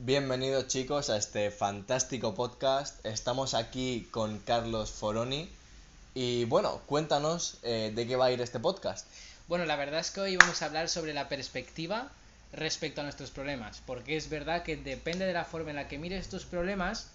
[0.00, 3.04] Bienvenidos chicos a este fantástico podcast.
[3.04, 5.50] Estamos aquí con Carlos Foroni.
[6.14, 9.08] Y bueno, cuéntanos eh, de qué va a ir este podcast.
[9.48, 12.12] Bueno, la verdad es que hoy vamos a hablar sobre la perspectiva
[12.52, 13.82] respecto a nuestros problemas.
[13.86, 17.08] Porque es verdad que depende de la forma en la que mires tus problemas,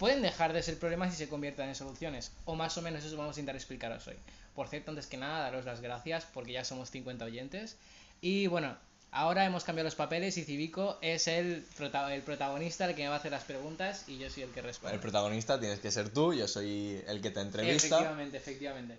[0.00, 2.32] pueden dejar de ser problemas y se conviertan en soluciones.
[2.46, 4.16] O más o menos eso vamos a intentar explicaros hoy.
[4.56, 7.76] Por cierto, antes que nada, daros las gracias porque ya somos 50 oyentes.
[8.20, 8.76] Y bueno,
[9.14, 13.14] ahora hemos cambiado los papeles y Civico es el, el protagonista, el que me va
[13.14, 14.94] a hacer las preguntas y yo soy el que responde.
[14.94, 17.86] El protagonista tienes que ser tú, yo soy el que te entrevista.
[17.86, 18.98] Efectivamente, efectivamente.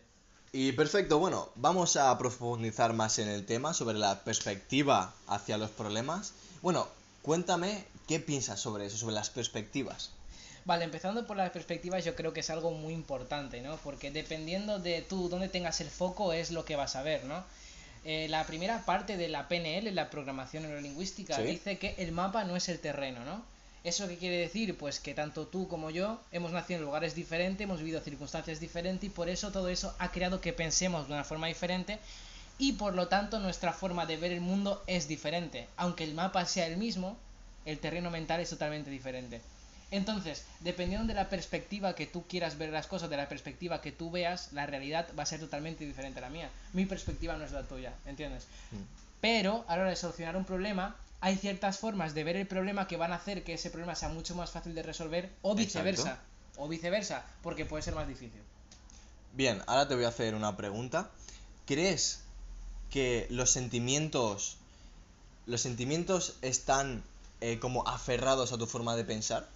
[0.54, 5.70] Y perfecto, bueno, vamos a profundizar más en el tema sobre la perspectiva hacia los
[5.70, 6.34] problemas.
[6.62, 6.88] Bueno,
[7.22, 10.12] cuéntame qué piensas sobre eso, sobre las perspectivas.
[10.64, 13.76] Vale, empezando por las perspectivas, yo creo que es algo muy importante, ¿no?
[13.84, 17.44] Porque dependiendo de tú dónde tengas el foco es lo que vas a ver, ¿no?
[18.06, 22.56] Eh, la primera parte de la PNL, la programación neurolingüística, dice que el mapa no
[22.56, 23.44] es el terreno, ¿no?
[23.84, 24.78] ¿Eso qué quiere decir?
[24.78, 29.04] Pues que tanto tú como yo hemos nacido en lugares diferentes, hemos vivido circunstancias diferentes
[29.04, 31.98] y por eso todo eso ha creado que pensemos de una forma diferente
[32.60, 35.68] y por lo tanto nuestra forma de ver el mundo es diferente.
[35.76, 37.18] Aunque el mapa sea el mismo,
[37.66, 39.42] el terreno mental es totalmente diferente.
[39.92, 43.92] Entonces, dependiendo de la perspectiva que tú quieras ver las cosas, de la perspectiva que
[43.92, 46.50] tú veas, la realidad va a ser totalmente diferente a la mía.
[46.74, 48.46] Mi perspectiva no es la tuya, ¿entiendes?
[48.72, 48.76] Mm.
[49.22, 52.88] Pero a la hora de solucionar un problema, hay ciertas formas de ver el problema
[52.88, 56.20] que van a hacer que ese problema sea mucho más fácil de resolver o viceversa.
[56.58, 58.42] O viceversa, porque puede ser más difícil.
[59.34, 61.10] Bien, ahora te voy a hacer una pregunta.
[61.66, 62.22] ¿Crees
[62.90, 64.58] que los sentimientos
[65.46, 67.04] los sentimientos están
[67.42, 69.48] eh, como aferrados a tu forma de pensar?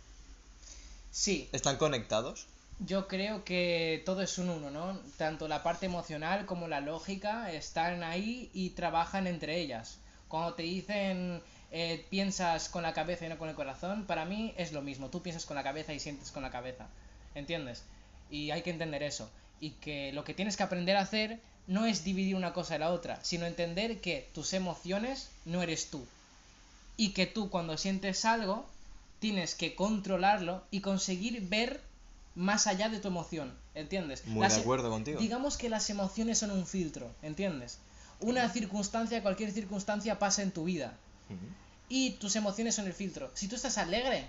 [1.12, 1.50] Sí.
[1.52, 2.48] ¿Están conectados?
[2.80, 5.00] Yo creo que todo es un uno, ¿no?
[5.18, 9.98] Tanto la parte emocional como la lógica están ahí y trabajan entre ellas.
[10.30, 14.54] Cuando te dicen eh, piensas con la cabeza y no con el corazón, para mí
[14.58, 15.10] es lo mismo.
[15.10, 16.88] Tú piensas con la cabeza y sientes con la cabeza.
[17.36, 17.84] ¿Entiendes?
[18.32, 19.30] Y hay que entender eso.
[19.60, 22.80] Y que lo que tienes que aprender a hacer no es dividir una cosa de
[22.80, 26.06] la otra, sino entender que tus emociones no eres tú.
[26.98, 28.66] Y que tú cuando sientes algo,
[29.20, 31.82] tienes que controlarlo y conseguir ver
[32.36, 34.26] más allá de tu emoción, ¿entiendes?
[34.26, 35.20] Muy de acuerdo contigo.
[35.20, 37.80] Digamos que las emociones son un filtro, ¿entiendes?
[38.22, 40.98] Una circunstancia, cualquier circunstancia pasa en tu vida.
[41.90, 43.32] Y tus emociones son el filtro.
[43.34, 44.28] Si tú estás alegre,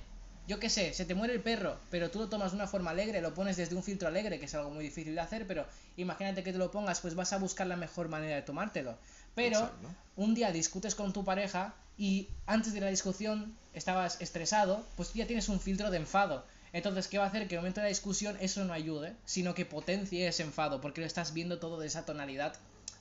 [0.48, 2.90] yo qué sé, se te muere el perro, pero tú lo tomas de una forma
[2.90, 5.66] alegre, lo pones desde un filtro alegre, que es algo muy difícil de hacer, pero
[5.96, 8.96] imagínate que te lo pongas, pues vas a buscar la mejor manera de tomártelo.
[9.34, 9.70] Pero
[10.16, 15.26] un día discutes con tu pareja y antes de la discusión estabas estresado, pues ya
[15.26, 16.46] tienes un filtro de enfado.
[16.72, 17.46] Entonces, ¿qué va a hacer?
[17.46, 20.80] Que en el momento de la discusión eso no ayude, sino que potencie ese enfado,
[20.80, 22.54] porque lo estás viendo todo de esa tonalidad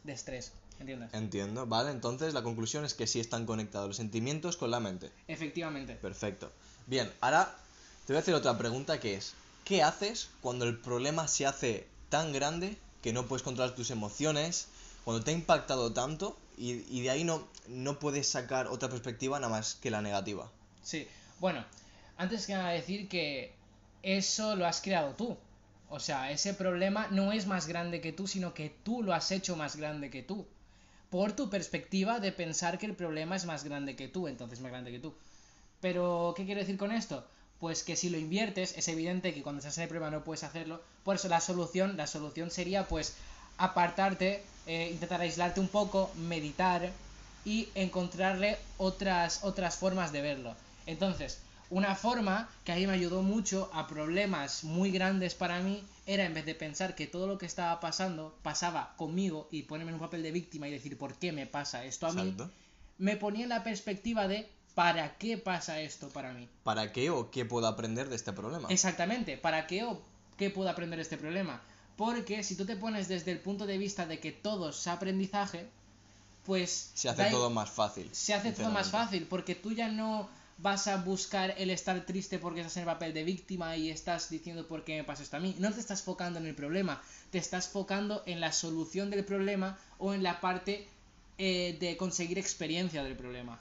[0.03, 0.51] de estrés.
[0.81, 1.13] ¿Entiendes?
[1.13, 1.91] Entiendo, vale.
[1.91, 5.09] Entonces, la conclusión es que sí están conectados los sentimientos con la mente.
[5.29, 5.95] Efectivamente.
[5.95, 6.51] Perfecto.
[6.85, 7.55] Bien, ahora
[8.05, 9.31] te voy a hacer otra pregunta que es,
[9.63, 14.67] ¿qué haces cuando el problema se hace tan grande que no puedes controlar tus emociones,
[15.05, 19.51] cuando te ha impactado tanto y, de ahí no, no puedes sacar otra perspectiva nada
[19.51, 20.51] más que la negativa.
[20.83, 21.07] Sí,
[21.39, 21.63] bueno,
[22.17, 23.53] antes que nada decir que
[24.03, 25.37] eso lo has creado tú.
[25.89, 29.31] O sea, ese problema no es más grande que tú, sino que tú lo has
[29.31, 30.45] hecho más grande que tú.
[31.09, 34.71] Por tu perspectiva de pensar que el problema es más grande que tú, entonces más
[34.71, 35.15] grande que tú.
[35.79, 37.25] Pero, ¿qué quiero decir con esto?
[37.59, 40.43] Pues que si lo inviertes, es evidente que cuando estás en el problema no puedes
[40.43, 40.81] hacerlo.
[41.03, 43.15] Por eso la solución, la solución sería pues
[43.57, 46.91] apartarte, eh, intentar aislarte un poco, meditar
[47.43, 50.53] y encontrarle otras, otras formas de verlo.
[50.85, 51.39] Entonces,
[51.71, 56.23] una forma que a mí me ayudó mucho a problemas muy grandes para mí era
[56.23, 59.95] en vez de pensar que todo lo que estaba pasando pasaba conmigo y ponerme en
[59.95, 62.35] un papel de víctima y decir por qué me pasa esto a mí,
[62.99, 66.47] me ponía en la perspectiva de ¿para qué pasa esto para mí?
[66.63, 68.69] ¿Para qué o qué puedo aprender de este problema?
[68.69, 69.99] Exactamente, ¿para qué o
[70.37, 71.59] qué puedo aprender de este problema?
[71.99, 75.67] Porque si tú te pones desde el punto de vista de que todo es aprendizaje,
[76.45, 76.91] pues...
[76.93, 78.09] Se hace todo más fácil.
[78.13, 82.39] Se hace todo más fácil, porque tú ya no vas a buscar el estar triste
[82.39, 85.35] porque estás en el papel de víctima y estás diciendo por qué me pasa esto
[85.35, 85.57] a mí.
[85.59, 87.01] No te estás focando en el problema,
[87.31, 90.87] te estás focando en la solución del problema o en la parte
[91.37, 93.59] eh, de conseguir experiencia del problema.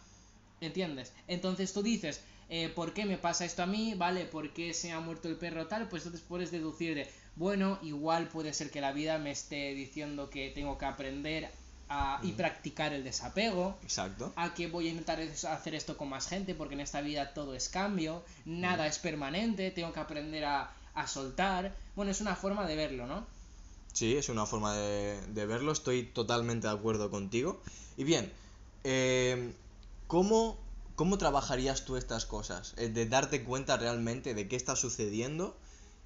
[0.61, 1.13] ¿Entiendes?
[1.27, 3.95] Entonces tú dices, eh, ¿por qué me pasa esto a mí?
[3.95, 4.25] ¿Vale?
[4.25, 5.89] ¿Por qué se ha muerto el perro tal?
[5.89, 10.31] Pues entonces puedes deducir de, bueno, igual puede ser que la vida me esté diciendo
[10.31, 11.51] que tengo que aprender
[11.91, 13.77] a, y practicar el desapego.
[13.83, 14.33] Exacto.
[14.37, 17.55] A que voy a intentar hacer esto con más gente porque en esta vida todo
[17.55, 21.75] es cambio, nada es permanente, tengo que aprender a, a, soltar.
[21.97, 23.27] Bueno, es una forma de verlo, ¿no?
[23.93, 27.61] Sí, es una forma de, de verlo, estoy totalmente de acuerdo contigo.
[27.97, 28.31] Y bien,
[28.85, 29.53] eh,
[30.07, 30.57] ¿cómo
[30.99, 32.75] ¿cómo trabajarías tú estas cosas?
[32.77, 35.57] Eh, De darte cuenta realmente de qué está sucediendo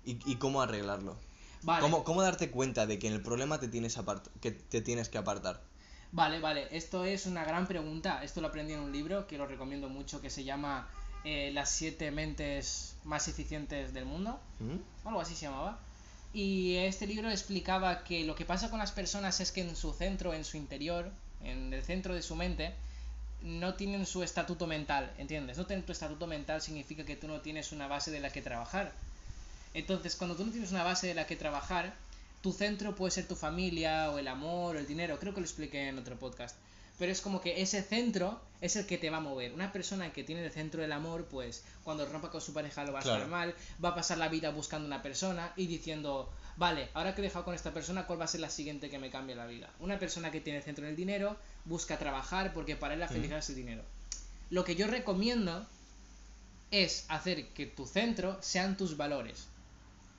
[0.04, 1.16] y, y cómo arreglarlo.
[1.62, 1.80] Vale.
[1.80, 3.98] ¿Cómo, cómo darte cuenta de que en el problema te tienes,
[4.42, 5.62] que te tienes que apartar?
[6.12, 8.22] Vale, vale, esto es una gran pregunta.
[8.22, 10.90] Esto lo aprendí en un libro que lo recomiendo mucho que se llama
[11.24, 14.38] eh, Las siete mentes más eficientes del mundo.
[14.60, 15.08] ¿Mm?
[15.08, 15.78] algo así se llamaba.
[16.34, 19.94] Y este libro explicaba que lo que pasa con las personas es que en su
[19.94, 21.10] centro, en su interior,
[21.42, 22.74] en el centro de su mente,
[23.42, 25.58] no tienen su estatuto mental, ¿entiendes?
[25.58, 28.42] No tener tu estatuto mental significa que tú no tienes una base de la que
[28.42, 28.92] trabajar.
[29.74, 31.94] Entonces, cuando tú no tienes una base de la que trabajar,
[32.42, 35.18] tu centro puede ser tu familia, o el amor, o el dinero.
[35.18, 36.56] Creo que lo expliqué en otro podcast.
[36.98, 39.52] Pero es como que ese centro es el que te va a mover.
[39.54, 42.92] Una persona que tiene el centro del amor, pues cuando rompa con su pareja lo
[42.92, 43.18] va a Claro.
[43.18, 46.30] estar mal, va a pasar la vida buscando una persona y diciendo,
[46.62, 49.00] vale, ahora que he dejado con esta persona, ¿cuál va a ser la siguiente que
[49.00, 49.68] me cambie la vida?
[49.80, 53.08] Una persona que tiene el centro en el dinero busca trabajar porque para él la
[53.08, 53.82] felicidad es el dinero.
[54.48, 55.66] Lo que yo recomiendo
[56.70, 59.48] es hacer que tu centro sean tus valores.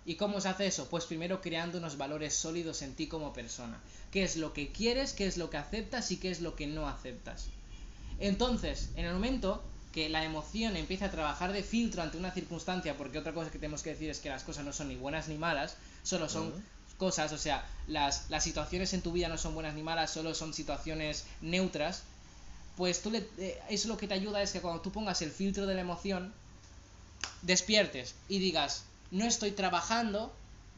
[0.06, 0.90] ¿Y cómo se hace eso?
[0.90, 3.80] Pues primero creando unos valores sólidos en ti como persona.
[4.12, 6.68] ¿Qué es lo que quieres, qué es lo que aceptas y qué es lo que
[6.68, 7.46] no aceptas?
[8.20, 9.64] Entonces, en el momento
[9.94, 13.60] que la emoción empieza a trabajar de filtro ante una circunstancia, porque otra cosa que
[13.60, 16.52] tenemos que decir es que las cosas no son ni buenas ni malas, solo son
[16.98, 20.34] cosas, o sea, las, las situaciones en tu vida no son buenas ni malas, solo
[20.34, 22.04] son situaciones neutras,
[22.76, 25.32] pues tú le, eh, eso lo que te ayuda es que cuando tú pongas el
[25.32, 26.34] filtro de la emoción,
[27.44, 30.34] despiertes y digas, no estoy trabajando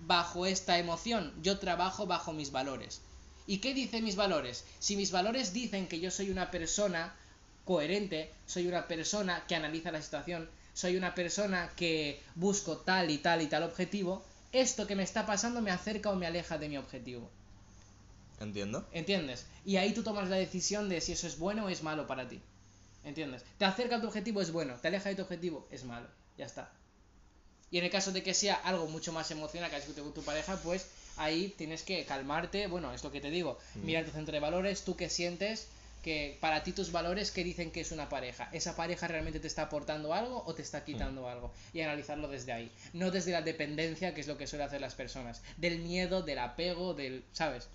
[0.06, 3.00] bajo esta emoción, yo trabajo bajo mis valores.
[3.48, 4.66] ¿Y qué dicen mis valores?
[4.80, 7.14] Si mis valores dicen que yo soy una persona
[7.66, 13.18] coherente, soy una persona que analiza la situación, soy una persona que busco tal y
[13.18, 16.70] tal y tal objetivo, esto que me está pasando me acerca o me aleja de
[16.70, 17.30] mi objetivo.
[18.40, 18.88] ¿Entiendo?
[18.92, 19.46] ¿Entiendes?
[19.66, 22.28] Y ahí tú tomas la decisión de si eso es bueno o es malo para
[22.28, 22.42] ti.
[23.04, 23.44] ¿Entiendes?
[23.58, 24.76] Te acerca a tu objetivo, es bueno.
[24.82, 26.08] Te aleja de tu objetivo, es malo.
[26.38, 26.72] Ya está.
[27.72, 30.14] Y en el caso de que sea algo mucho más emocional que has discutido con
[30.14, 32.68] tu pareja, pues ahí tienes que calmarte.
[32.68, 33.58] Bueno, es lo que te digo.
[33.76, 33.86] Mm.
[33.86, 35.68] Mirar tu centro de valores, tú que sientes
[36.06, 38.48] que para ti tus valores que dicen que es una pareja.
[38.52, 41.52] ¿Esa pareja realmente te está aportando algo o te está quitando algo?
[41.74, 42.72] Y analizarlo desde ahí.
[42.94, 45.42] No desde la dependencia, que es lo que suelen hacer las personas.
[45.58, 47.24] Del miedo, del apego, del...
[47.34, 47.68] ¿Sabes?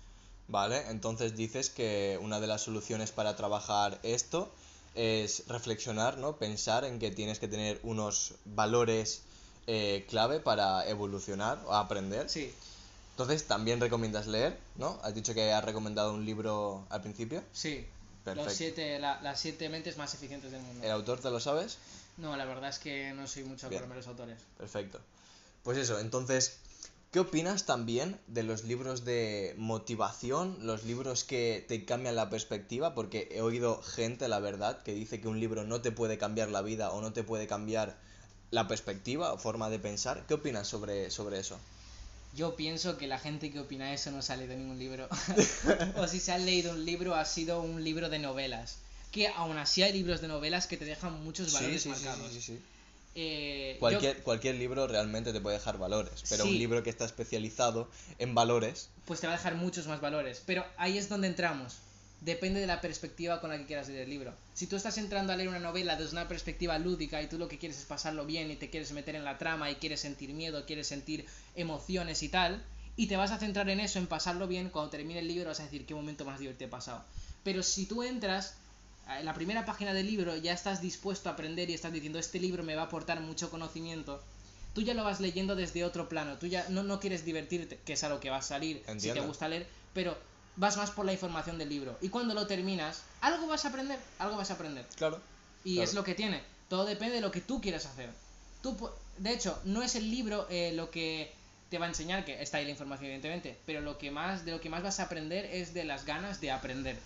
[0.47, 4.49] Vale, entonces dices que una de las soluciones para trabajar esto
[4.95, 6.37] es reflexionar, ¿no?
[6.37, 9.23] Pensar en que tienes que tener unos valores
[9.67, 12.29] eh, clave para evolucionar o aprender.
[12.29, 12.53] Sí,
[13.11, 15.01] Entonces también recomiendas leer, ¿no?
[15.03, 17.43] Has dicho que has recomendado un libro al principio.
[17.51, 17.85] sí.
[18.23, 18.49] Perfecto.
[18.49, 20.83] Los siete, la- las siete mentes más eficientes del mundo.
[20.85, 21.77] ¿El autor te lo sabes?
[22.17, 23.87] No, la verdad es que no soy mucho Bien.
[23.87, 24.37] de los autores.
[24.57, 24.99] Perfecto.
[25.63, 26.57] Pues eso, entonces,
[27.11, 32.93] ¿qué opinas también de los libros de motivación, los libros que te cambian la perspectiva?
[32.93, 36.49] Porque he oído gente, la verdad, que dice que un libro no te puede cambiar
[36.49, 37.97] la vida o no te puede cambiar
[38.51, 40.25] la perspectiva o forma de pensar.
[40.27, 41.57] ¿Qué opinas sobre, sobre eso?
[42.33, 45.09] Yo pienso que la gente que opina eso no se ha leído ningún libro.
[45.97, 48.77] o si se ha leído un libro, ha sido un libro de novelas.
[49.11, 52.31] Que aún así hay libros de novelas que te dejan muchos valores sí, sí, marcados.
[52.31, 52.59] sí, sí, sí.
[53.13, 57.03] Eh, yo- Cualquier, cualquier libro realmente te puede dejar valores, pero un libro que está
[57.03, 57.89] especializado
[58.19, 60.41] en valores, pues te va a dejar muchos más valores.
[60.45, 61.75] Pero ahí es donde entramos.
[62.21, 64.33] Depende de la perspectiva con la que quieras leer el libro.
[64.53, 67.47] Si tú estás entrando a leer una novela desde una perspectiva lúdica y tú lo
[67.47, 70.31] que quieres es pasarlo bien y te quieres meter en la trama y quieres sentir
[70.31, 72.63] miedo, quieres sentir emociones y tal,
[72.95, 75.59] y te vas a centrar en eso, en pasarlo bien, cuando termine el libro vas
[75.61, 77.03] a decir qué momento más divertido he pasado.
[77.43, 78.53] Pero si tú entras
[79.17, 82.39] en la primera página del libro ya estás dispuesto a aprender y estás diciendo este
[82.39, 84.21] libro me va a aportar mucho conocimiento,
[84.75, 87.93] tú ya lo vas leyendo desde otro plano, tú ya no, no quieres divertirte, que
[87.93, 90.15] es a lo que va a salir si te gusta leer, pero
[90.55, 91.97] vas más por la información del libro.
[92.01, 94.85] Y cuando lo terminas, algo vas a aprender, algo vas a aprender.
[94.95, 95.21] claro.
[95.63, 95.89] Y Claro.
[95.89, 98.09] es lo que tiene, todo depende de lo que tú quieras hacer.
[98.63, 101.31] Tú, de hecho, no es el libro eh, lo que
[101.69, 104.51] te va a enseñar, que está ahí la información evidentemente, pero lo que más, de
[104.51, 106.97] lo que más vas a aprender es de las ganas de aprender.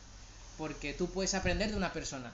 [0.58, 2.34] Porque tú puedes aprender de una persona,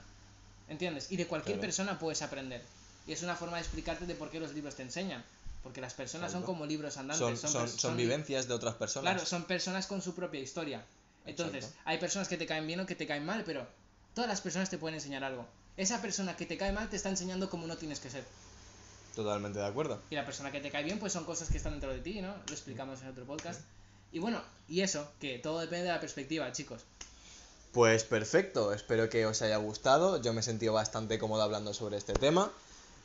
[0.68, 1.12] ¿entiendes?
[1.12, 1.68] Y de cualquier Claro.
[1.68, 2.63] persona puedes aprender.
[3.08, 5.24] Y es una forma de explicarte de por qué los libros te enseñan.
[5.63, 7.39] Porque las personas son como libros andantes.
[7.39, 9.13] Son, son, son, vivencias de otras personas.
[9.13, 10.84] Claro, son personas con su propia historia.
[11.25, 11.82] Entonces, Exacto.
[11.86, 13.68] hay personas que te caen bien o que te caen mal, pero
[14.13, 15.46] todas las personas te pueden enseñar algo.
[15.78, 18.25] Esa persona que te cae mal te está enseñando cómo no tienes que ser.
[19.16, 20.01] Totalmente de acuerdo.
[20.10, 22.22] Y la persona que te cae bien, pues son cosas que están dentro de ti,
[22.22, 22.34] ¿no?
[22.48, 23.62] Lo explicamos en otro podcast.
[24.12, 26.82] Y bueno, y eso, que todo depende de la perspectiva, chicos.
[27.72, 30.22] Pues perfecto, espero que os haya gustado.
[30.22, 32.51] Yo me he sentido bastante cómodo hablando sobre este tema.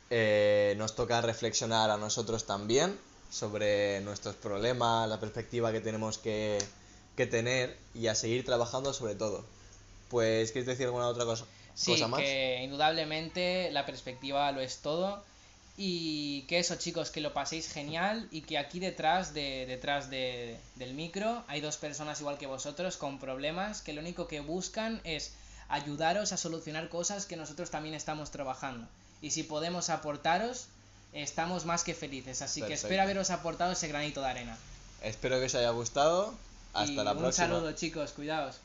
[0.09, 2.97] Eh, nos toca reflexionar a nosotros también
[3.29, 6.57] sobre nuestros problemas, la perspectiva que tenemos que,
[7.17, 9.43] que tener y a seguir trabajando sobre todo.
[10.09, 11.45] Pues, ¿quieres decir alguna otra cosa?
[11.75, 12.21] Sí, cosa más.
[12.21, 15.21] que indudablemente la perspectiva lo es todo.
[15.79, 20.57] Y que eso, chicos, que lo paséis genial y que aquí detrás, de, detrás de,
[20.75, 25.01] del micro hay dos personas igual que vosotros con problemas que lo único que buscan
[25.03, 25.33] es
[25.69, 28.87] ayudaros a solucionar cosas que nosotros también estamos trabajando.
[29.21, 30.67] Y si podemos aportaros,
[31.13, 32.41] estamos más que felices.
[32.41, 34.57] Así que espero haberos aportado ese granito de arena.
[35.03, 36.33] Espero que os haya gustado.
[36.73, 37.47] Hasta y la un próxima.
[37.47, 38.61] saludo, chicos, cuidaos.